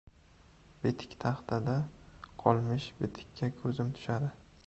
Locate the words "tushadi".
4.01-4.35